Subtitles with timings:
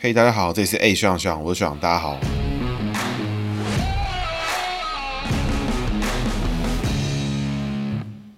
[0.00, 2.16] 嘿，hey, 大家好，这里是 A 学长学长，我是学长，大家好。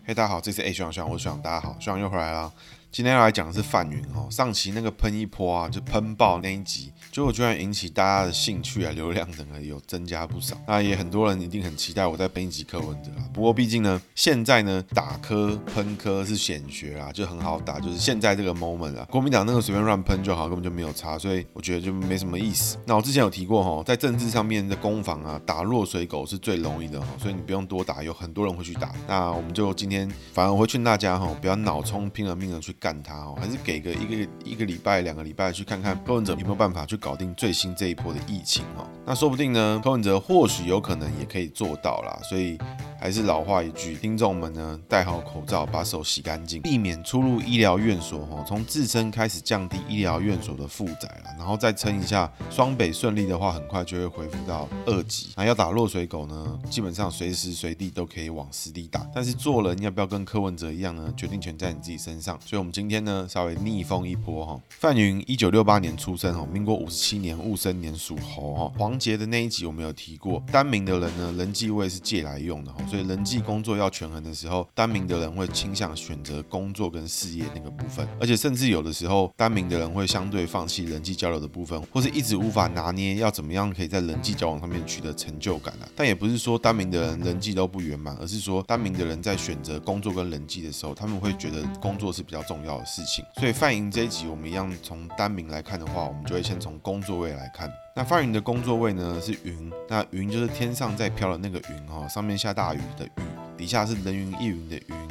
[0.06, 2.50] 嘿，大家好，这里是 A 学长学长，我是学长，大家好，学长又回来了。
[2.92, 10.56] 今天要来讲的是范云哦，上期那个喷一波啊，就喷爆那一集，结果居然引起大家的兴趣啊，流量整个有增加不少。
[10.67, 13.22] 那也很多人一定很期待我再喷一集柯文哲啊。
[13.32, 22.77] 不过毕竟呢，现在呢打科喷科是显学啊，就很好打，就是现在这个 moment 啊，国民党那个随便乱喷就好，根本就没有差，所以我觉得就没什么意思。
[22.86, 28.92] 那我之前有提过哈，在政治上面的攻防啊，打落水狗是最容易的哈，所以你不用多打，有很多人会去打。
[29.06, 38.88] 那我们就今天，反而我会劝大家哈，不要脑充，拼了命的去干他哦，还是给个一个一个礼拜、两个礼拜去看看柯文哲有没有办法去搞定最新这一波的疫情哦。
[39.06, 42.58] 那说不定呢，柯文哲或许有可能也可以做到啦，所以。
[43.02, 48.18] 还是老话一句，听众们呢，戴好口罩，把手洗干净，避免出入医疗院所。
[48.30, 55.30] 哦，从自身开始降低医疗院所的负载了，然后再撑一下，双北顺利的话，很快就会恢复到二级。
[55.34, 59.09] 那要打落水狗呢，基本上随时随地都可以往死里打。
[59.15, 61.10] 但是做人要不要跟柯文哲一样呢？
[61.16, 62.38] 决定权在你自己身上。
[62.44, 64.61] 所以，我们今天呢，稍微逆风一波哈。
[64.69, 68.73] 范云一九六八年出生哈，民国五十七年戊申年属猴哈。
[68.79, 72.85] 黄杰的那一集我们有提过，单名的人呢，人际位是借来用的哈。
[72.89, 85.89] 所以人际工作要权衡的时候，单名的人会倾向选择工作跟事业那个部分，而且甚至有的时候，单名的人会相对放弃人际交流的部分，或是一直无法拿捏要怎么样可以在人际交往上面取得成就感啊。
[85.97, 93.25] 但也不是说单名的人人际都不圆满，而是说单名的人在选择工作跟人际的时候，他们会觉得工作是比较重重要的事情。
[93.36, 97.72] 所以范云这一集我们一样从单名来看的话，我们就会先从工作位来看。
[97.94, 103.11] 那范云的工作位呢是云，那云就是天上在飘的那个云哈，上面下大雨的雨，
[103.56, 105.08] 底下是人云亦云的云，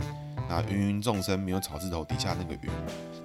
[0.47, 2.69] 那芸芸众生没有草字头，底下那个云。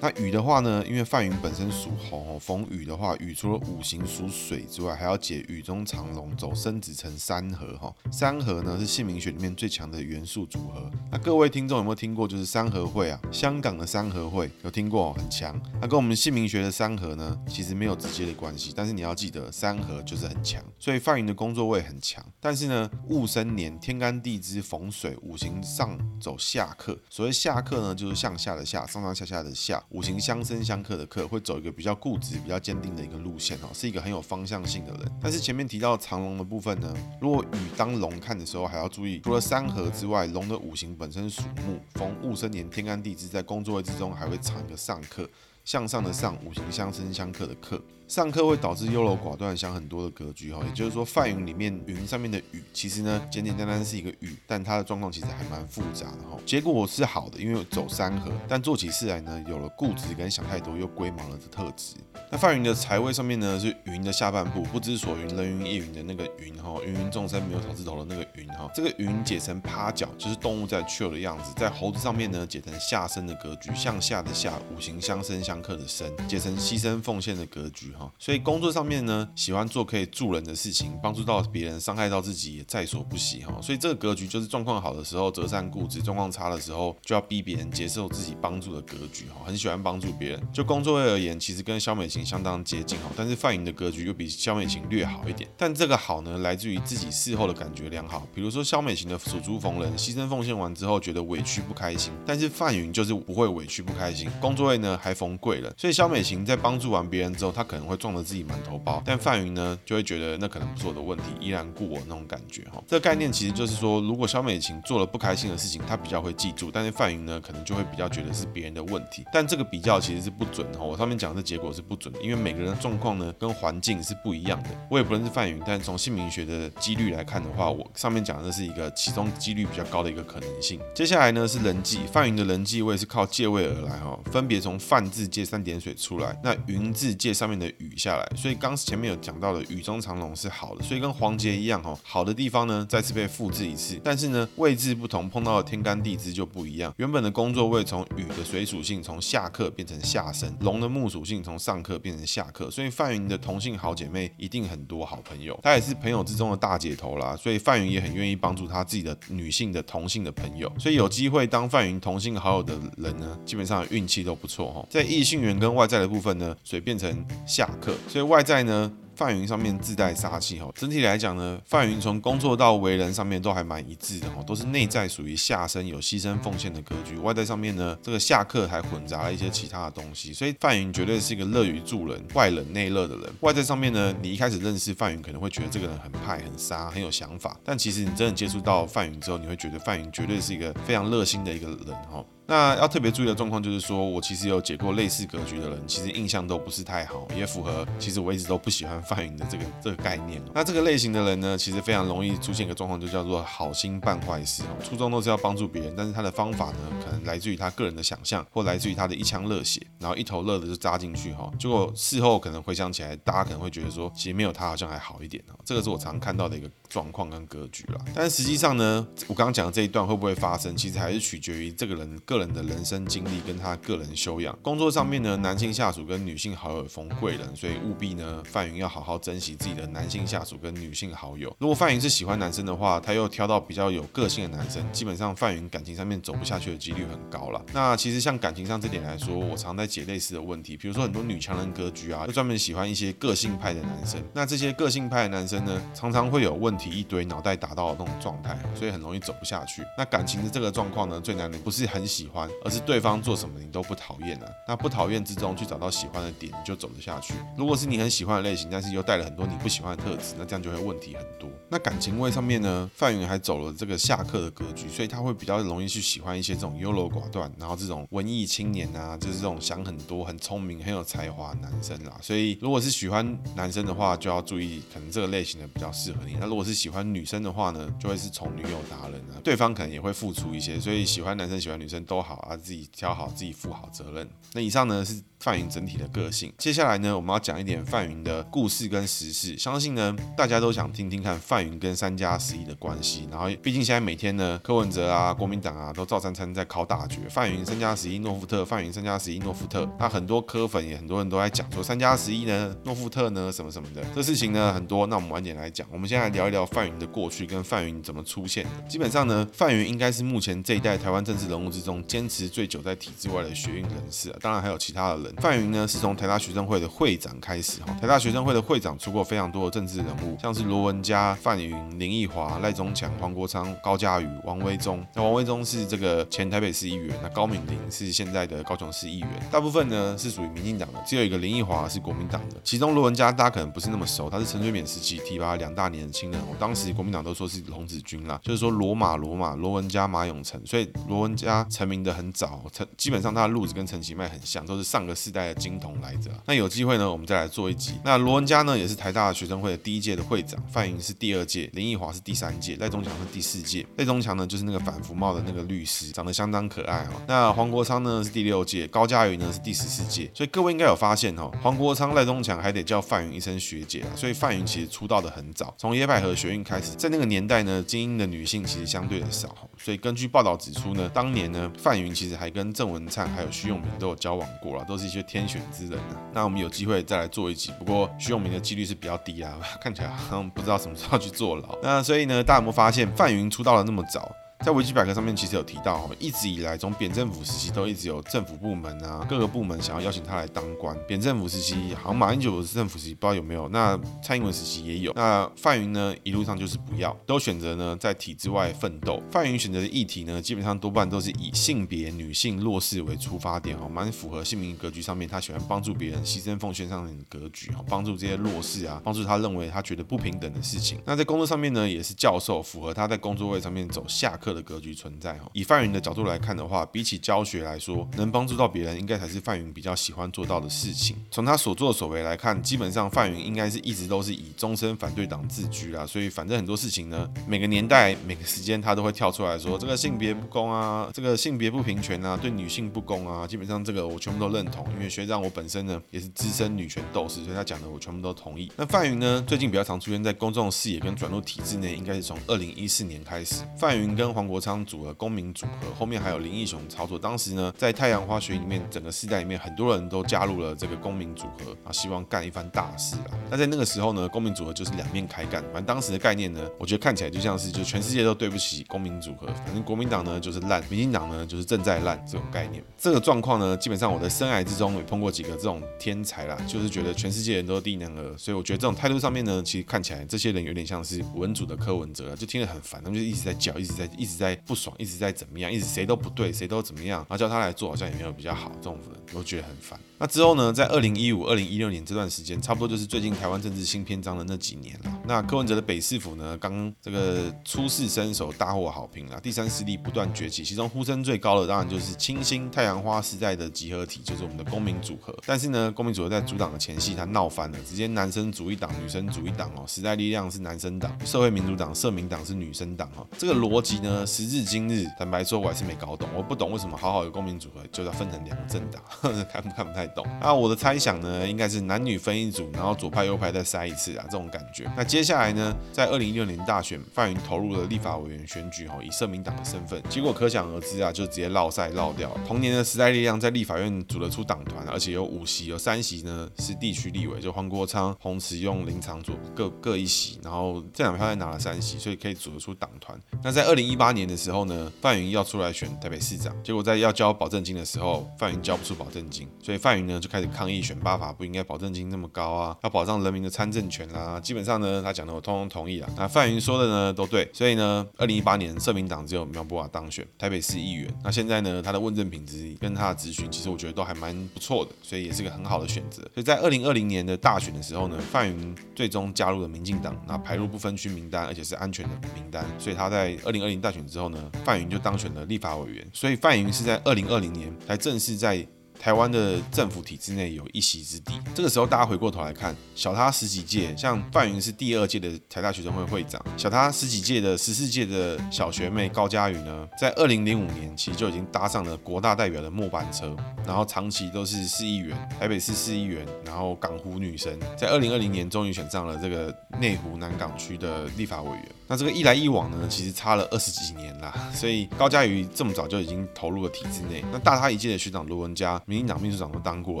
[0.02, 7.94] 那雨的话呢，因为范云本身属猴，逢雨的话，雨除了五行属水之外，还要解雨中藏龙，走生子成三合哈。
[8.10, 10.90] 三合呢是姓名学里面最强的元素组合。
[11.12, 12.26] 那各位听众有没有听过？
[12.26, 15.60] 就是三合会啊，香港的三合会有听过，很强。
[15.82, 20.64] 那跟我们姓名学的三合呢，其实没有直接的关系，但是你要记得三合就是很强。
[20.78, 26.98] 所以范云的工作位很强，但是呢，戊申年天干地支逢水，五行上走下克。
[27.10, 29.82] 所谓下克呢，就是向下的下，上上下下的下。
[29.90, 35.12] 五行相生相克的克，会走一个比较固执、比较坚定的一个路线哦，是一个很有方向性的人。
[35.20, 45.28] 但是前面提到藏龙的部分呢，如果与当龙看的时候，还要注意，除了三合之外，龙的五行本身属木，逢戊申年天干地支在工作位之中还会藏一个上克，
[45.64, 47.82] 向上的上，五行相生相克的克。
[48.10, 56.36] 上课会导致优柔寡断、想很多的格局哈，也就是说，泛云里面云上面的雨，其实呢简简单单是一个雨，但它的状况其实还蛮复杂的哈。
[56.44, 61.94] 结果是好的，因为走三合，但做起事来呢有了固执跟想太多又龟毛了的特质。
[62.32, 77.94] 那泛云的财位上面呢是云的下半部，不知所云，人云亦云的那个云哈，芸芸众生没有草字头的那个云哈，这个云解成趴脚，就是动物在 chill 的样子，在猴子上面呢解成下身的格局，向下的下，五行相生相克的生，解成牺牲奉献的格局。
[78.18, 83.58] 所以工作上面呢，喜欢做可以助人的事情，帮助到别人，伤害到自己也在所不惜哈。
[83.60, 89.42] 所以这个格局就是状况好的时候择善固执，状况差的时候就要逼别人接受自己帮助的格局哈。
[89.44, 90.40] 很喜欢帮助别人。
[90.52, 95.48] 就工作位而言，其实跟肖美琴相当接近哈，但是范云的格局又比肖美琴略好一点。
[95.56, 98.26] 但这个好呢，来自于自己事后的感觉良好。
[98.34, 104.30] 比如说肖美琴的属猪逢人，牺牲奉献完之后觉得委屈不开心，但是范云就是不会委屈不开心。
[104.40, 112.82] 工作位呢还逢贵人，所以肖美琴在帮助完别人之后，她可能会撞得自己满头包，但范云呢就会觉得那可能不是我的问题，依然故我那种感觉哈。
[112.86, 119.24] 这个概念其实就是说，如果肖美琴做了不开心的事情，她比较会记住，但是范云呢可能就会比较觉得是别人的问题。
[119.32, 124.70] 但这个比较其实是不准的哈，我上面讲的结果是不准的，因为每个人的状况呢跟环境是不一样的。
[124.88, 130.80] 我也不认识范云，但从姓名学的几率来看的话，我上面讲的是一个其中几率比较高的一个可能性。
[130.94, 146.92] 接下来呢是人际，范云的人际我也是靠借位而来哈，分别从范字借三点水出来，那云字借上面的雨下来，所以刚前面有讲到的雨中藏龙是好的，所以跟黄杰一样哦，好的地方呢再次被复制一次，但是呢位置不同，碰到的天干地支就不一样。
[146.98, 164.86] 原本的工作位从雨的水属性从下克变成下生，龙的木属性从上克变成下克，所以范云的同性好姐妹一定很多好朋友，她也是朋友之中的大姐头啦，所以范云也很愿意帮助他自己的女性的同性的朋友，所以有机会当范云同性好友的人呢，基本上运气都不错哈。
[164.90, 167.69] 在异性缘跟外在的部分呢，水变成下
[168.08, 168.90] 所以外在呢。
[169.20, 170.72] 范云上面自带杀气哦。
[170.74, 183.30] 整体来讲呢，范云从工作到为人上面都还蛮一致的哦，都是内在属于下身有牺牲奉献的格局，外在上面呢，这个下克还混杂了一些其他的东西，所以范云绝对是一个乐于助人、外冷内热的人。
[183.40, 192.24] 外在上面呢，你一开始认识范云可能会觉得这个人很派、很杀、很有想法，但其实你真的接触到范云之后，你会觉得范云绝对是一个非常热心的一个人哈。
[192.46, 200.40] 那要特别注意的状况就是说，我其实有解过类似格局的人，其实印象都不是太好，也符合其实我一直都不喜欢范云的这个这个概念。
[200.54, 204.76] 那这个类型的人呢，其实非常容易出现一个状况，就叫做好心办坏事哦。
[204.84, 211.50] 初衷都是要帮助别人，但是他的方法呢，可能来自于他个人的想象，或来自于他的一腔热血，然后一头热的就扎进去哈。
[211.58, 215.58] 结果事后可能回想起来，大家可能会觉得说，其实没有他好像还好一点哦。
[215.64, 218.00] 这个是我常看到的一个状况跟格局啦。
[218.14, 231.54] 但实际上呢，我刚刚讲的这一段会不会发生，其实还是取决于这个人个人的人生经历跟他个人修养，工作上面呢，男性下属跟女性好友逢贵人，所以务必呢，范云要好好好珍惜自己的男性下属跟女性好友。
[231.58, 237.64] 如果范云是喜欢男生的话，他又挑到比较有个性的男生，基本上范云感情上面走不下去的几率很高了。
[237.72, 244.20] 那其实像感情上这点来说，我常在解类似的问题，比如说很多女强人格局啊，就专门喜欢一些个性派的男生。
[244.34, 249.82] 那这些个性派的男生呢，常常会有问题一堆，脑袋打到的那种状态，所以很容易走不下去。
[249.96, 253.20] 那感情的这个状况呢，最难的不是很喜欢，而是对方。
[253.20, 257.34] 做什么你都不讨厌啊，那不讨厌之中去找到喜欢的点，你就走得下去。
[257.56, 261.48] 如果是你很喜欢的类型，但是又带了很多你不喜欢的特质，那这样就会问题很多。
[261.68, 272.18] 那感情位上面呢，范云还走了这个下克的格局，所以他会比较容易去喜欢一些这种优柔寡断，然后这种文艺青年啊，就是这种想很多、很聪明、很有才华的男生啦。
[272.20, 276.36] 所以如果是喜欢男生的话，就要注意，可能这个类型的比较适合你。
[276.40, 280.80] 那如果是喜欢女生的话呢，就会是宠女友达人啊，对方可能也会付出一些。
[280.80, 284.28] 所以喜欢男生、喜欢女生都好啊，自己挑好，自己负好责任。
[284.52, 286.52] 那以上呢是范云整体的个性。
[286.58, 289.58] 接下来呢，我们要讲一点范云的故事跟时事。
[289.58, 293.26] 相信呢，大家都想听听看范云跟三加十一的关系。
[293.30, 297.18] 然后，毕竟现在每天呢，柯文哲啊、国民党啊，都照三餐在考大决。
[297.28, 299.88] 范云三加十一诺富特，范云三加十一诺富特。
[299.98, 304.04] 那很多柯粉也很多人都在讲说三加十一呢，诺富特呢什么什么的。
[304.14, 305.86] 这事情呢很多，那我们晚点来讲。
[305.90, 308.64] 我们先来聊一聊范云的过去跟范云怎么出现。
[308.88, 314.36] 基本上呢，范云应该是目前这一代台湾政治人物之中坚持最久在体制外的学运人士啊。
[314.40, 315.34] 当然还有其他的人。
[315.38, 317.92] 范云呢，是从台大学生会的会长开始哈。
[318.00, 325.04] 台大学生会的会长出过非常多的政治人物，像是罗文嘉、范云、林奕华、赖中强、黄国昌、高嘉瑜、王威宗。
[325.14, 329.28] 那王威宗是这个前台北市议员，那高敏玲是现在的高雄市议员。
[329.50, 332.56] 大部分呢是属于民进党的，只有一个林奕华是国民党的。
[332.62, 336.40] 其中罗文嘉大家可能不是那么熟，他是陈水扁时期提拔两大年轻人。
[336.50, 346.30] 我当时国民党都说是龙子军啦，就是说罗马罗马罗文嘉马永成，所以罗文嘉成名的很早，成基本上他的路子跟陈其迈很像，都是上个世代的金童来着。
[346.46, 347.94] 那有机会呢，我们再来做一集。
[348.04, 353.86] 那罗文家呢，也是台大的学生会的第一届的会长，范云是第二届，林奕华是第三届，赖中强是第四届。
[353.96, 357.12] 赖中强呢，就是那个反服贸的那个律师，长得相当可爱哈。
[357.28, 360.28] 那黄国昌呢是第六届，高嘉瑜呢是第十四届。
[360.34, 364.10] 所以各位应该有发现哈，黄国昌、赖中强还得叫范云一声学姐啊。
[364.16, 369.54] 所以范云其实出道的很早，从野百合学运开始，在那个年代呢，精英的女性其实相对的少。
[369.78, 376.16] 所以根据报道指出呢，当年呢，范云其实还跟郑文灿还有徐永明都有交往过了，都是一些天选之人啊。
[376.34, 381.78] 那我们有机会再来做一集，不过徐永明的几率是比较低啊， 看起来好像不知道什么时候去坐牢。
[381.82, 384.30] 那所以呢，大家有没有发现范云出道了那么早？
[384.62, 390.94] 在维基百科上面其实有提到，一直以来从扁政府时期都一直有政府部门啊，各个部门想要邀请他来当官。
[391.08, 393.66] 扁政府时期好像马英九是政府时期，不知道有没有。
[393.70, 395.14] 那蔡英文时期也有。
[395.14, 399.22] 那范云呢，一路上就是不要，都选择呢在体制外奋斗。
[399.30, 411.00] 范云选择的议题呢，基本上多半都是以性别、女性、弱势为出发点，哈，蛮符合性别格局上面他喜欢帮助别人、牺牲奉献上面的格局，哈，帮助这些弱势啊，帮助他认为他觉得不平等的事情。
[411.06, 415.48] 那在工作上面呢，也是教授，符合他在工作位上面走下的格局存在哈。
[415.52, 421.16] 以范云的角度来看的话，比起教学来说，能帮助到别人，应该才是范云比较喜欢做到的事情。
[421.30, 426.06] 从他所作所为来看，基本上范云应该是一直都是以终身反对党自居啦。
[426.06, 433.46] 所以反正很多事情呢，每个年代每个时间他都会跳出来说这个性别不公啊，这个性别不平权啊，对女性不公啊。
[433.46, 438.70] 基本上这个我全部都认同，因为学长我本身呢也是资深女权斗士，所以他讲的我全部都同意。
[438.76, 447.18] 那范云呢，最近比较常出现在公众视野跟转入体制内，应该是从二零一四年开始，范云跟黄国昌组合公民组合，后面还有林义雄操作。
[447.18, 453.36] 当时呢，在太阳花学里面，整个世代里面，很多人都加入了这个公民组合啊，希望干一番大事啊。
[453.50, 455.62] 那在那个时候呢，公民组合就是两面开干。
[455.64, 462.82] 反正当时的概念呢，我觉得看起来就像是，就全世界都对不起公民组合，反正国民党呢就是烂，民进党呢就是正在烂这种概念。
[462.96, 479.98] 这个状况呢，基本上我在生涯之中也碰过几个这种天才啦，就是觉得全世界人都是低能儿，所以我觉得这种态度上面呢，其实看起来这些人有点像是文组的柯文哲，就听得很烦，他们就一直在叫，一直在一直一直在不爽，一直在怎么样，一直谁都不对，谁都怎么样，然后叫他来做好像也没有比较好，这种人我觉得很烦。
[480.18, 485.20] 那之后呢，在二零一五、二零一六年这段时间，差不多就是最近台湾政治新篇章的那几年了。
[485.26, 495.34] 那柯文哲的北市府呢，刚这个初试身手，大获好评了，第三势力不断崛起，其中呼声最高的当然就是清新太阳花时代的集合体，就是我们的公民组合。
[495.46, 499.86] 但是呢，公民组合在主党的前夕，他闹翻了，直接男生组一党，女生组一党哦。
[499.86, 503.26] 时代力量是男生党，社会民主党、社民党是女生党哦。
[503.38, 506.28] 这个逻辑呢，时至今日，坦白说，我还是没搞懂。
[506.34, 509.02] 我不懂为什么好好的公民组合就要分成两个政党，
[509.52, 510.26] 看不看不太懂。
[510.40, 514.90] 那我的猜想呢，应该是男女分一组，然后左派右派再筛一次啊，这种感觉。
[514.96, 522.30] 那接下来呢，在二零一六年大选，范云投入了立法委员选举哦，以社民党的身份，结果可想而知啊，就直接落赛落掉。
[522.46, 533.18] 同年的时代力量在立法院组了出党团，而且有五席，有三席呢是地区立委，就黄国昌、洪慈庸、林长佐各各一席，然后这两票再拿了三席，所以可以组得出党团。
[533.42, 544.40] 那在二零一八八年的时候呢，范云要出来选台北市长，结果在要交保证金的时候，范云交不出保证金，所以范云呢就开始抗议选罢法不应该保证金那么高啊，要保障人民的参政权啦。
[544.40, 546.08] 基本上呢，他讲的我通通同意啦。
[546.16, 551.08] 那范云说的呢都对，所以呢，二零一八年社民党只有苗博雅当选台北市议员。
[551.22, 556.20] 那现在呢，他的问政品质跟他的咨询，其实我觉得都还蛮不错的，所以也是个很好的选择。
[556.34, 562.66] 所以在二零二零年的大选的时候呢，范云最终加入了民进党，那排入不分区名单，而且是安全的名单。
[562.76, 566.06] 所以他在二零二零大选之后呢，范云就当选了立法委员。
[566.12, 568.66] 所以范云是在二零二零年才正式在。
[569.00, 571.32] 台湾的政府体制内有一席之地。
[571.54, 583.34] 这个时候，大家回过头来看，小他十几届，像范云是第二届的台大学生会会长，小他十几届的十四届的小学妹高嘉瑜呢，在二零零五年其实就已经搭上了国大代表的末班车，
[583.66, 591.66] 然后长期都是市议员，台北市市议员，然后港湖女神，在二零二零年终于选上了这个内湖南港区的立法委员。
[591.90, 597.24] 那这个一来一往呢，其实差了二十几年啦，所以高嘉瑜这么早就已经投入了体制内。
[597.32, 598.80] 那大他一届的学长罗文嘉。
[598.86, 600.00] 民进党秘书长都当过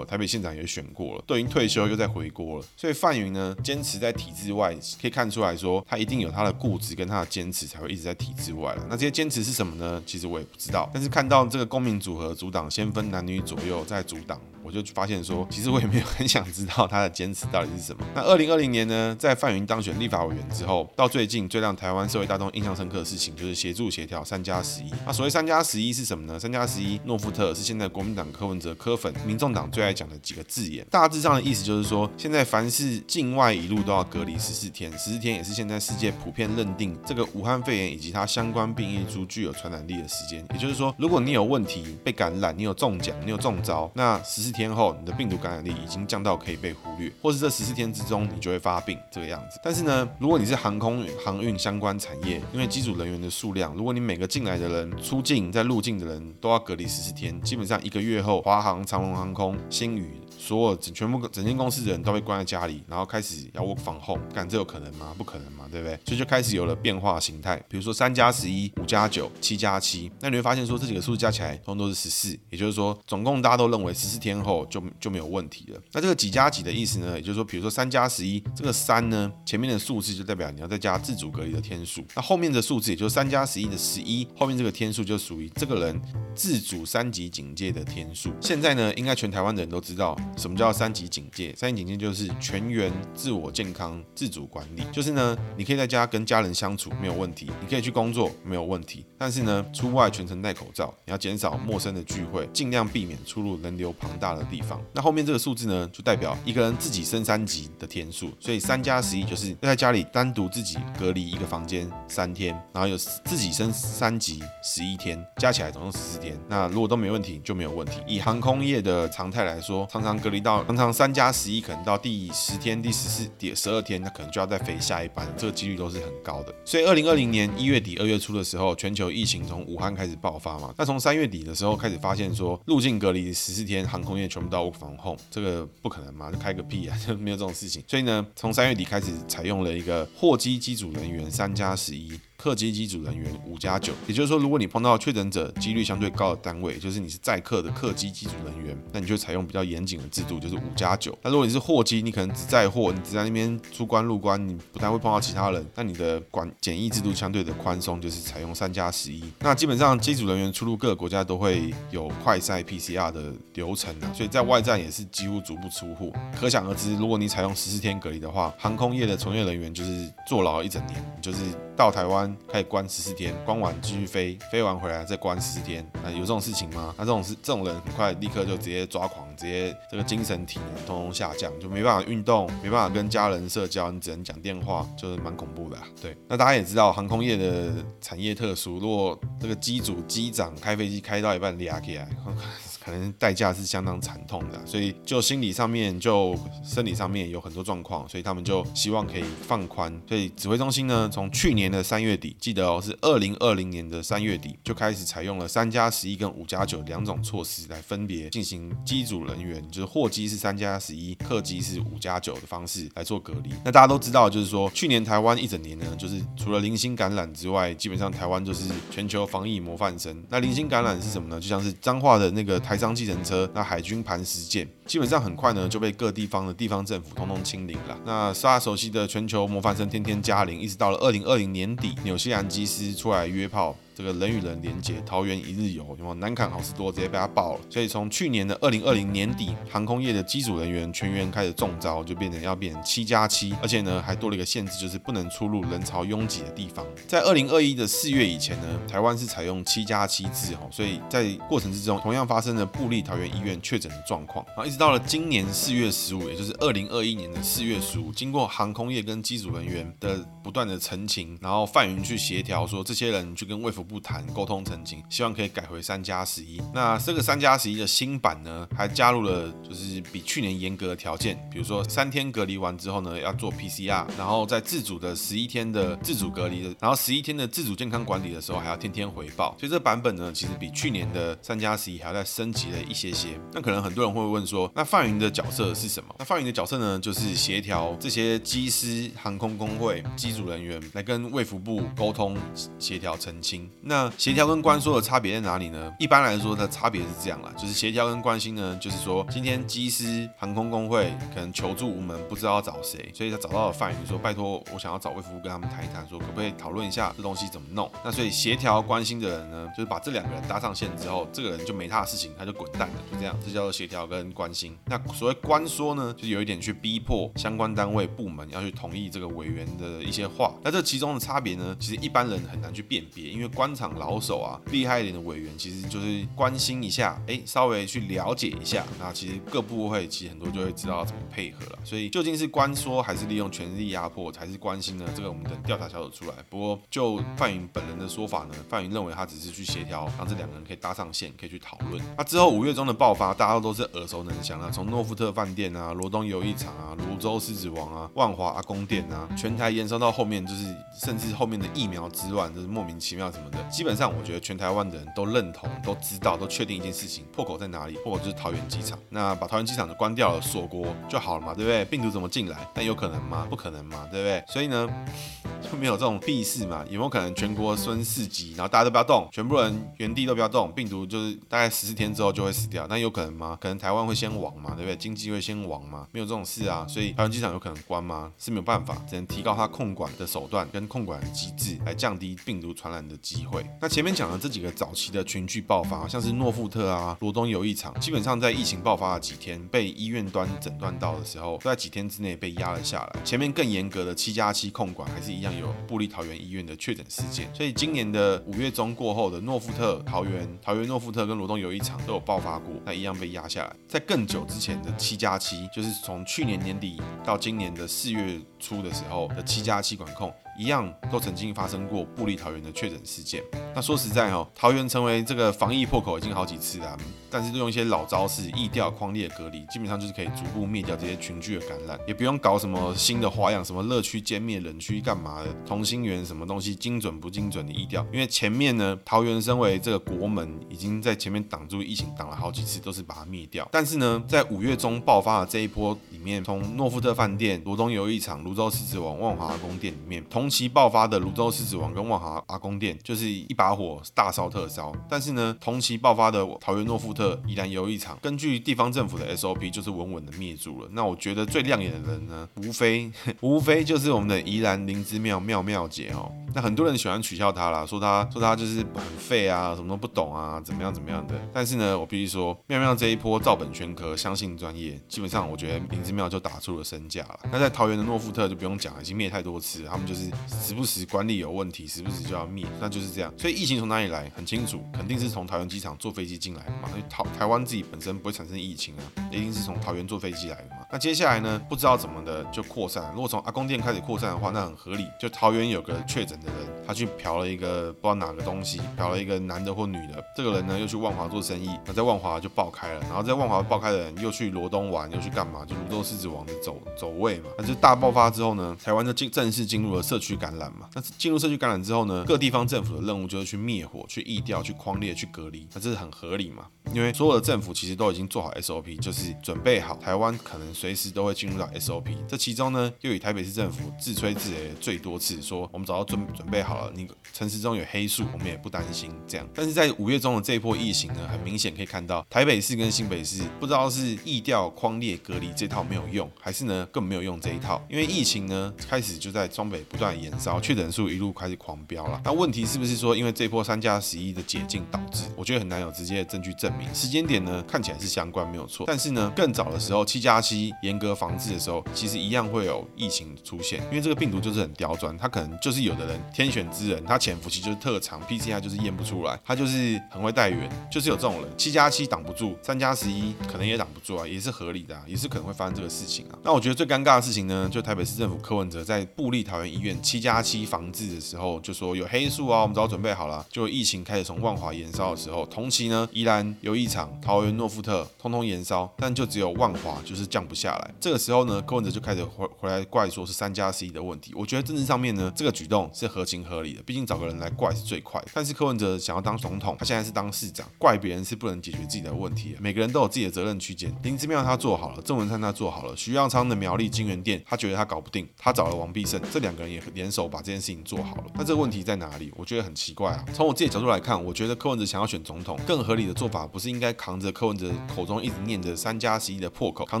[0.00, 2.64] 了，台北县长也选过了，都已经退休又再回国了。
[2.76, 8.86] 所以范云呢，坚持在体制外，可以看出来说，他一定有他的固执跟他的坚持，才会一直在体制外了。
[8.88, 10.00] 那这些坚持是什么呢？
[10.06, 10.88] 其实我也不知道。
[10.94, 14.40] 但是看到这个公民组合组党，先分男女左右再组党。
[14.72, 18.06] 我就发现说，其实我也没有很想知道他的坚持到底是什么。
[18.14, 24.90] 那二零二零年呢，在范云当选立法委员之后，到最近最让台湾社会大众印象深刻的事情，就是协助协调三加十一。
[25.04, 26.38] 那所谓三加十一是什么呢？
[26.38, 30.86] 三加十一，诺富特是现在国民党柯文哲柯粉、民众党最爱讲的几个字眼。
[30.90, 40.44] 大致上的意思就是说，现在凡是境外一路都要隔离十四天，十四天也是现在世界普遍认定这个武汉肺炎以及它相关变异株具有传染力的时间。
[40.52, 49.58] 也就是说，如果你有问题被感染，你有中奖，你有中招，那十四天天后你的病毒感染力已经降到可以被忽略，或是这十四天之中你就会发病这个样子。
[49.64, 60.19] 但是呢，如果你是航空航运相关产业，因为机组人员的数量，如果你每个进来的人、出境在入境的人都要隔离十四天，基本上一个月后，华航、长龙航空、新宇。
[60.40, 65.14] 所有整全部整间公司的人都被关在家里，然后开始要 work from home，干这有可能吗？
[65.18, 65.94] 不可能嘛，对不对？
[66.06, 75.80] 所以就开始有了变化形态，比如说三加十一、五加九、七加七，那你会发现说这几个数字加起来通通都是十四，也就是说总共大家都认为十四天后就就没有问题了。
[75.92, 77.16] 那这个几加几的意思呢？
[77.16, 86.00] 也就是说，比如说三加十一，这个三呢前面的数字就代表你要再加自主隔离的天数，那后面的数字也就是三加十一的十一，后面这个天数就属于这个人
[86.34, 88.32] 自主三级警戒的天数。
[88.40, 90.16] 现在呢，应该全台湾的人都知道。
[90.36, 91.54] 什么叫三级警戒？
[91.56, 104.80] 三级警戒就是全员自我健康自主管理，就是呢，你可以在家跟家人相处没有问题，你可以去工作没有问题，但是呢，出外全程戴口罩，你要减少陌生的聚会，尽量避免出入人流庞大的地方。
[104.92, 116.38] 那后面这个数字呢，就代表一个人自己升三级的天数，所以三加十一就是要在家里单独自己隔离一个房间三天，然后有自己升三级十一天，加起来总共十四天。
[116.48, 118.00] 那如果都没问题，就没有问题。
[118.06, 126.54] 以航空业的常态来说，常常隔离到常常三加十一，可能到第十天、第十四、第十二天，那可能就要再飞下一班，这个几率都是很高的。
[126.64, 130.74] 所以，二零二零年一月底、二月初的时候，全球疫情从武汉开始爆发嘛。
[130.76, 136.30] 那从三月底的时候开始发现说，入境隔离十四天，航空业全部都防控，这个不可能嘛？
[136.30, 137.82] 就开个屁啊，就 没有这种事情。
[137.88, 142.18] 所以呢，从三月底开始采用了一个货机机组人员三加十一。
[142.40, 143.92] 客机机组人员五加九。
[144.06, 151.16] 也就是说，如果你碰到确诊者几率相对高的单位，就是你是载客的客机机组人员，那你就采用比较严谨的制度，就是五加九。
[151.22, 159.22] 那如果你是货机，你可能只载货，你只在那边出关入关，你不太会碰到其他人，那你的管检疫制度相对的宽松，就是采用三加十一。
[159.40, 166.10] 那基本上机组人员出入各个国家都会有快筛 PCR 的流程啊，所以在外站也是几乎足不出户。
[166.38, 171.38] 可想而知，如果你采用十四天隔离的话，航空业的从业人员就是坐牢一整年，就是
[171.76, 175.88] 到台湾开始关十四天，关完继续飞，飞完回来再关十四天。
[176.02, 176.94] 那有这种事情吗？
[176.98, 185.76] 那这种是这种人很快立刻就直接抓狂，直接这个精神体能通通下降，就没办法运动，没办法跟家人社交，你只能讲电话，就是蛮恐怖的。
[186.00, 192.08] 对，那大家也知道航空业的产业特殊，如果这个机组机长开飞机开到一半俩起来。
[192.82, 199.92] 可能代价是相当惨痛的，所以就心理上面、就生理上面有很多状况，所以他们就希望可以放宽。
[200.08, 213.50] 所以指挥中心呢，从去年的三月底，记得哦，是二零二零年的三月底就开始采用了三加十一跟五加九两种措施来分别进行机组人员，就是货机是三加十一，客机是五加九的方式来做隔离。
[213.62, 220.24] 那大家都知道，就是说去年台湾一整年呢，就是除了零星感染之外，基本上台湾就是全球防疫模范生。
[220.30, 221.38] 那零星感染是什么呢？
[221.38, 222.58] 就像是彰化的那个。
[222.70, 227.98] 台商计程车，那海军磐石舰，基本上很快呢就被各地方的地方政府通通清零了。
[228.06, 233.74] 那大家熟悉的全球模范生天天加零，一直到了二零二零年底，纽西兰机师出来约炮。
[234.00, 237.60] 这个人与人连接，桃园一日游，有没有南崁好事多直接被他爆了。
[237.68, 246.82] 所以从去年的二零二零年底，航空业的机组人员全员开始中招，就变成要变七加七，而且呢还多了一个限制，就是不能出入人潮拥挤的地方。
[247.06, 254.42] 在二零二一的四月以前呢，台湾是采用七加七制哈，所以在过程之中同样发生了布利桃园医院确诊的状况。
[254.48, 266.62] 然后一直到了今年四月十五，也就是二零二一年的四月十五，经过航空业跟机组人员的不断的澄清，然后范云去协调说，这些人去跟卫福不谈沟通澄清，希望可以改回三加十一。
[266.72, 279.56] 那这个三加十一的新版呢，还加入了就是比去年严格的条件，比如说三天隔离完之后呢，要做 PCR，然后在自主的十一天的自主隔离的，然后十一天的自主健康管理的时候，还要天天回报。
[279.58, 283.28] 所以这版本呢，其实比去年的三加十一还要再升级了一些些。
[283.52, 286.14] 那可能很多人会问说，那范云的角色是什么？
[286.18, 292.36] 那范云的角色呢，就是协调这些机师、航空工会、机组人员来跟卫福部沟通、
[292.78, 293.69] 协调、澄清。
[293.82, 295.92] 那协调跟关说的差别在哪里呢？
[295.98, 307.90] 一般来说，它的差别是这样啦，就是协调跟关心呢，就是说今天机师、航空工会可能求助无门，不知道要找谁，所以他找到了范云说，拜托我想要找魏福部跟他们谈一谈，说可不可以讨论一下这东西怎么弄。
[308.04, 314.76] 那所以协调关心的人呢，就是把这两个人搭上线之后，这个人就没他的事情，他就滚蛋了，就这样，这叫做协调跟关心。
[314.86, 320.54] 那所谓关说呢，就是有一点去逼迫相关单位部门要去同意这个委员的一些话。
[320.62, 324.40] 那这其中的差别呢，其实一般人很难去辨别，因为官场老手。
[324.40, 331.78] 啊，厉害一点的委员其实就是关心一下，哎，稍微去了解一下，那其实各部会其实很多就会知道怎么配合了。
[331.84, 335.04] 所以究竟是关说还是利用权力压迫，还是关心呢？
[335.14, 336.34] 这个我们等调查小组出来。
[336.48, 342.02] 不过就范云本人的说法呢，范云认为他只是去协调，让这两个人可以搭上线，可以去讨论。
[342.16, 354.20] 那之后五月中的爆发，大家都是耳熟能详啊，从诺富特饭店啊、罗东游艺场啊、泸州狮子王啊、万华阿公店啊，全台延烧到后面，就是甚至后面的疫苗之乱，就是莫名其妙什么的，基本上我。
[354.30, 357.94] 觉得全台湾的人都认同、都知道、都确定一件事情，破口在哪里？
[358.04, 358.96] 破口就是桃园机场。
[359.08, 361.84] 那把桃园机场就关掉了，锁国就好了嘛，对不对？
[361.86, 362.68] 病毒怎么进来？
[362.72, 363.44] 但有可能吗？
[363.50, 364.44] 不可能嘛，对不对？
[364.46, 364.88] 所以呢，
[365.60, 366.84] 就没有这种屁事嘛。
[366.88, 372.86] 有没有可能全国升四级，然后大家都不要动，全部人原地都不要动，病毒就是大概十四天之后就会死掉？
[372.88, 373.58] 那有可能吗？
[373.60, 374.94] 可能台湾会先亡嘛，对不对？
[374.94, 376.06] 经济会先亡嘛？
[376.12, 376.86] 没有这种事啊。
[376.88, 378.30] 所以桃园机场有可能关吗？
[378.38, 383.64] 是没有办法，只能提高它控管的手段跟控管的机制，来降低病毒传染的机会。
[383.80, 384.10] 那前面。
[384.20, 393.20] 讲的这几个早期的群聚爆发，像是诺富特啊、罗东游艺场，基本上在疫情爆发的几天，被医院端诊断到的时候，都在几天之内被压了下来。
[393.24, 397.48] 前面更严格的七加七控管，还是一样有布利桃园医院的确诊事件。
[397.54, 403.74] 所以今年的五月中过后的诺富特、桃园、桃园诺富特跟罗东游艺场都有爆发过，那一样被压下来。
[403.88, 410.30] 在更久之前的七加七，就是从去年年底到今年的四月初的时候的七加七管控。
[410.60, 413.42] 一样都曾经发生过部立桃园的确诊事件。
[413.74, 416.98] 那说实在哦，桃园成为这个防疫破口已经好几次了，
[417.30, 428.06] 但是都用一些老招式，疫调、框列隔离，基本上就是可以逐步灭掉这些群聚的感染，也不用搞什么新的花样，什么乐区歼灭、冷区干嘛的，同心圆什么东西精准不精准的疫调。
[428.12, 433.66] 因为前面呢，桃园身为这个国门，已经在前面挡住疫情，挡了好几次，都是把它灭掉。
[433.72, 444.92] 但是呢，在五月中爆发的这一波里面，从诺富特饭店、罗东游艺场、泸州狮子王、万华阿公店里面，同期爆发的泸州狮子王跟万华阿公店就是一把火大烧特烧。
[445.08, 450.88] 但是呢，同期爆发的桃园诺富特宜兰游艺场，根据地方政府的 SOP，就是稳稳的灭住了。
[450.92, 453.10] 那我觉得最亮眼的人呢，无非
[453.40, 456.30] 无非就是我们的宜兰灵芝庙妙妙姐哦。
[456.52, 461.34] 那很多人喜欢取笑他啦，说他说他就是很废啊，什么都不懂啊，怎么样怎么样的。
[461.52, 467.40] 但是呢，我必须说，妙妙这一波照本宣科，相信专业，基本上我觉得灵芝庙就打出了身价了。
[467.52, 473.32] 那在桃园的诺富特就不用讲了，已经灭太多次，他们就是时不时管理有问题，时不时就要灭，那就是这样。
[473.38, 474.30] 所以疫情从哪里来？
[474.36, 476.88] 很清楚，肯定是从桃园机场坐飞机进来嘛。
[476.90, 480.86] 因为台台湾自己本身不会产生疫情啊，一定是从桃园坐飞机来的嘛。
[480.92, 483.10] 那接下来呢，不知道怎么的就扩散。
[483.14, 485.06] 如果从阿公店开始扩散的话，那很合理。
[485.20, 486.56] 就桃园有个确诊的人。
[486.86, 490.24] 他去嫖了一个不知道哪个东西，嫖了一个男的或女的。
[490.36, 493.00] 这个人呢，又去万华做生意，那在万华就爆开了。
[493.02, 495.64] 然后在万华爆开的人又去罗东玩，又去干嘛？
[495.64, 497.50] 就芦洲狮子王的走走位嘛。
[497.56, 500.88] 那就大爆发之后呢，台湾就进正式进入了社区感染嘛。
[500.94, 505.66] 那进入社区感染之后呢，各地方政府的任务就是去灭火、去疫调、去框列、去隔离。
[505.72, 506.66] 那这是很合理嘛？
[506.92, 512.14] 因为所有的政府其实都已经做好 SOP，就是准备好台湾可能随时都会进入到 SOP。
[512.28, 516.92] 这其中呢，又以台北市政府自吹自擂最多次，说我们早就准准备好了。
[516.94, 519.48] 你城市中有黑数，我们也不担心这样。
[519.54, 527.80] 但是在五月中的这一波疫情呢，很明显可以看到，台北市跟新北市不知道是疫调、框列、隔离这套没有用，还是呢更没有用这一套。
[527.88, 532.20] 因为疫情呢开始就在双北不断延烧，确诊数一路开始狂飙了。
[532.24, 535.24] 那问题是不是说因为这波三加十一的解禁导致？
[535.36, 536.92] 我觉得很难有直接的证据证明。
[536.94, 543.80] 时间点呢看起来是相关没有错，但是呢更早的时候七加七严格防治的时候，其实一样会有疫情出现。
[543.90, 551.50] 因为这个病毒就是很刁钻，它可能就是有的人天选之人，他潜伏期就是特长，PCR 就是验不出来，他就是很会带源，就是有这种人。
[551.56, 556.38] 七加七挡不住，三加十一可能也挡不住啊，也是合理的啊，也是可能会发生这个事情啊。
[556.42, 563.44] 那我觉得最尴尬的事情呢，就台北市政府柯文哲在布立桃园医院七加七防治的时候，就说有黑数啊，我们早准备好了。
[563.50, 570.94] 就疫情开始从万华延烧的时候，同期呢，宜兰游艺场、桃园诺富特通通延烧，但就只有万华就是降不下来。
[571.00, 574.32] 这个时候呢，柯文哲就开始回回来怪说是三加 C 的问题。
[574.34, 578.28] 我觉得政治上面呢，这个举动是合情合理的，毕竟找个人来怪是最快的。
[578.34, 582.56] 但是柯文哲想要当总统，他现在是当市长，怪别人是不能解决自己的问题。
[582.58, 583.94] 每个人都有自己的责任区间。
[584.02, 591.24] 灵芝庙他做好了，郑文灿他做好了，徐耀昌的苗栗金源店他觉得他搞不定，他找了王必胜，这两个人也联手把这件事情做好了。
[591.34, 592.32] 那这个问题在哪里？
[592.36, 593.24] 我觉得很奇怪啊。
[593.34, 600.00] 从我自己角度来看，我觉得柯文哲想要选总统，更合理的做法不是应该扛着柯文哲口中一直念着三加十一的破口，扛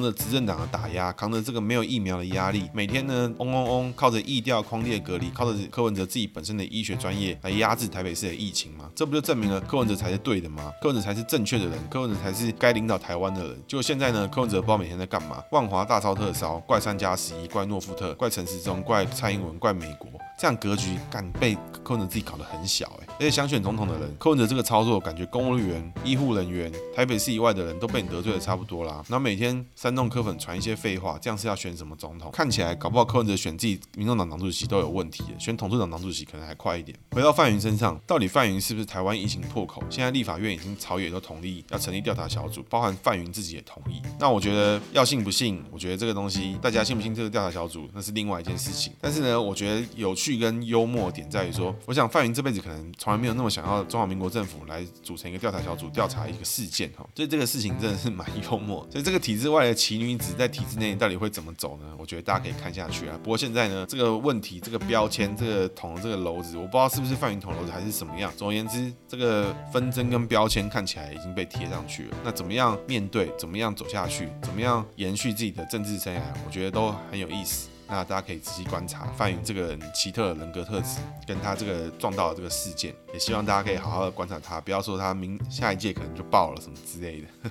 [0.00, 8.90] 着执政党的打压，扛着这个没有疫苗的压力，每天呢嗡嗡嗡，靠着疫调、框列、隔离，靠着柯文哲自己本身的医学专业来压制台北市的疫情吗？
[8.94, 10.72] 这不就证明了柯文哲才是对的吗？
[10.80, 13.62] 柯文哲才是正确的人，柯文哲才是该领导台湾的人。
[13.66, 20.29] 就现在呢，柯文哲不知道每天在干嘛，万华大烧特烧，怪三加十一，怪诺富特，怪陈时中，怪蔡英文，怪美国。
[20.40, 29.04] 这样格局敢被柯文哲自己搞得很小哎，而且想选总统的人，柯文哲这个操作，感觉公务员、医护人员、台北市以外的人都被你得罪的差不多啦。
[29.06, 32.30] 然后每天煽动柯粉传一些废话，这样是要选什么总统？
[32.32, 36.98] 看起来搞不好柯文哲选自己民众党党主席都有问题，选统治党党主席可能还快一点。
[37.10, 39.82] 回到范云身上，到底范云是不是台湾疫情破口？
[39.90, 44.00] 现在立法院已经朝野都同意要成立调查小组，包含范云自己也同意。
[44.18, 45.62] 那我觉得要信不信？
[45.70, 48.94] 我觉得这个东西大家信不信这个调查小组那是另外一件事情。
[49.02, 50.29] 但是呢，我觉得有趣。
[50.38, 58.86] 跟幽默点在于说，我想范云这辈子可能从来没有那么想要中华民国政府来组成一个调查小组调查一个事件哈，所以这个事情真的是蛮幽默。
[58.90, 61.94] 所以这个体制外的奇女子在体制内到底会怎么走呢？
[61.98, 63.18] 我觉得大家可以看下去啊。
[63.22, 68.32] 不过现在呢，这个问题、这个标签、这个捅这个篓子，我不知道是不是范云捅篓子还是什么样。
[68.36, 72.16] 总而言之，这个纷争跟标签看起来已经被贴上去了。
[72.24, 73.32] 那怎么样面对？
[73.38, 74.28] 怎么样走下去？
[74.42, 76.20] 怎么样延续自己的政治生涯？
[76.46, 77.68] 我觉得都很有意思。
[77.92, 87.26] 那大家可以仔细观察范云这个人奇特的人格特质，跟他这个撞到的这个事件，也希望大家可以好好的观察他，不要说他明下一届可能就爆了什么之类的。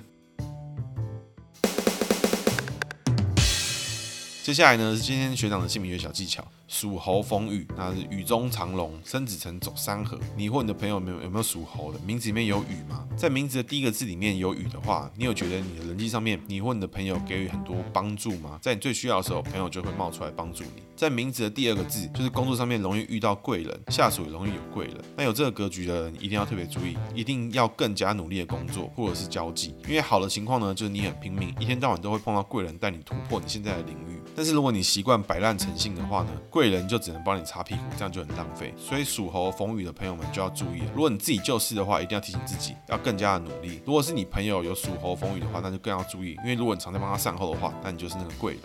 [4.42, 6.42] 接下来呢是今天学长的姓名学小技巧。
[6.70, 10.16] 属猴逢雨，那是雨中藏龙，生子辰走三合。
[10.36, 11.98] 你或你的朋友有没有有没有属猴的？
[12.06, 13.04] 名字里面有雨吗？
[13.16, 18.56] 在名字的第一个字里面有雨的话，你有觉得你的人际上面，你或你的朋友给予很多帮助吗？
[18.62, 20.82] 在你最需要的时候，朋友就会冒出来帮助你。
[20.94, 24.96] 在名字的第二个字，就是工作上面容易遇到贵人，下属也容易有贵人。
[25.16, 34.20] 那有这个格局的人，一定要特别注意，一定要更加努力的工作或者是交际，因为好的情况呢，就是你很拼命，一天到晚都会碰到贵人带你突破你现在的领域。
[34.36, 38.74] 但是如果你习惯摆烂成性的话呢，贵贵人就只能帮你擦屁股，这样就很浪费。
[38.76, 40.92] 所以属猴逢雨的朋友们就要注意了。
[40.94, 43.80] 如果你自己就是的话，一定要提醒自己，要更加的努力。
[43.86, 48.62] 如果是你朋友有属猴逢雨的话，那就更要注意，因为如果你常在帮他善后的话，那你就是那个贵人。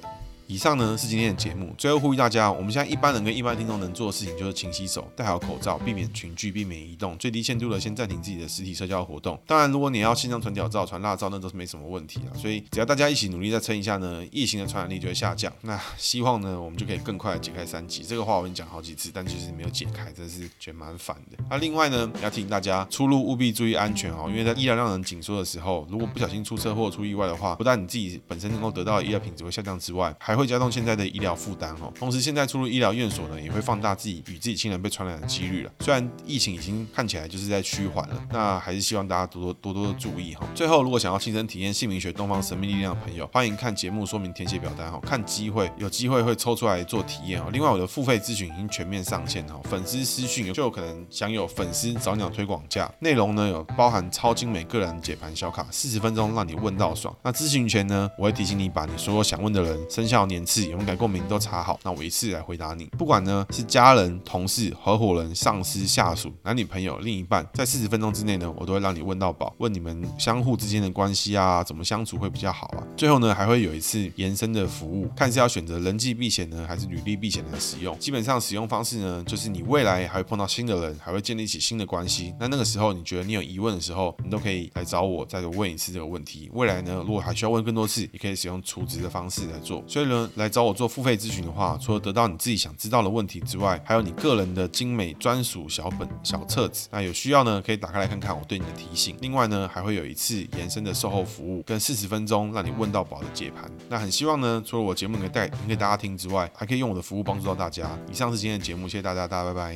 [0.47, 9.39] 以上呢是今天的节目，最后呼吁大家，我们现在一般人跟一般听众能做的事情就是勤洗手、戴好口罩、避免群聚、避免移动，最低限度的先暂停自己的实体社交活动。
[9.47, 12.37] 当然，如果你要线上传屌照、传辣照，那都是没什么问题啊。
[12.37, 15.51] 所以只要大家一起努力再撑一下呢，疫情的传染力就会下降。
[15.61, 18.03] 那希望呢，我们就可以更快的解开三级。
[18.03, 21.43] 这个话我已经讲好几次，但其实没有解开，真是觉得蛮烦的。
[21.49, 31.91] 那另外呢，要提醒大家出入务必注意安全哦，因为在医疗让人紧缩的时候，如果不小心出车祸、出意外的话，不但你自己本身能够得到的医疗品质会下降之外，还会加重现在的医疗负担哦。
[31.97, 35.71] 同时，现在出入医疗院所呢，也会放大自己与自己亲人被传染的几率了。
[35.79, 40.45] 虽然疫情已经看起来就是在趋缓了，那还是希望大家多多多多的注意哈。
[40.53, 47.49] 最后，如果想要亲身体验姓名学东方神秘力量的朋友，欢迎看节目说明填写表单哈，看机会有机会会抽出来做体验哦。
[47.51, 57.15] 另外，我的付费咨询已经全面上线哈，粉丝私讯就有可能享有粉丝早鸟推广价，内容呢有包含超精美个人解盘小卡，四十分钟让你问到爽。
[57.23, 62.85] 那咨询前呢，我会提醒你把你所有想问的人生肖年次勇敢共鸣都查好，那我一次来回答你。
[62.97, 72.83] 不管呢是家人、同事、合伙人、上司、下属、男女朋友、另一半，在四十分钟之内呢，我都会让你问到饱，问你们相互之间的关系啊，怎么相处会比较好啊。
[72.95, 77.97] 最后呢，还会有一次延伸的服务，看是要选择人际避险呢，还是履历避险来使用。
[77.99, 82.33] 基本上使用方式呢，就是你未来还会碰到新的人，还会建立起新的关系。
[82.39, 86.49] 那那个时候你觉得你有疑问的时候，你都可以来找我，再问一次这个问题。
[86.53, 89.83] 未来呢，如果还需要问更多次，也可以使用储值的方式来做。
[89.87, 96.87] 所以呢，来找我做付费咨询的话，除了得到你自己想知道的问题之外，还有你个人的精美专属小本小册子。
[96.91, 99.15] 那有需要呢，可以打开来看看我对你的提醒。
[99.21, 103.69] 另外呢，还会有一次延伸的售后服务，跟四十分钟让你问到饱的解盘。
[103.89, 107.89] 那很希望呢，除了我节目能带给大家听之外，还可以用我的服务帮助到大家。
[108.11, 109.75] 以上是今天的节目，谢谢大家，大家拜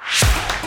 [0.00, 0.59] 拜。